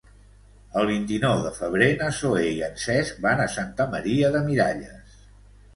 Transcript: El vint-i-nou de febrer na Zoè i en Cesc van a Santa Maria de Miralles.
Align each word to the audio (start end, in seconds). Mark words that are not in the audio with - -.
El 0.79 0.87
vint-i-nou 0.91 1.43
de 1.43 1.51
febrer 1.57 1.89
na 2.01 2.09
Zoè 2.21 2.49
i 2.55 2.59
en 2.69 2.81
Cesc 2.87 3.21
van 3.29 3.45
a 3.45 3.49
Santa 3.59 3.91
Maria 3.95 4.35
de 4.39 4.45
Miralles. 4.51 5.25